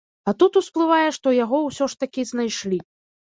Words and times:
А 0.29 0.31
тут 0.43 0.55
усплывае, 0.61 1.09
што 1.17 1.33
яго 1.43 1.59
ўсё 1.67 1.89
ж 1.95 1.99
такі 2.05 2.27
знайшлі. 2.31 2.79